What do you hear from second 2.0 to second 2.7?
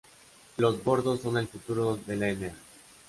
de la enea.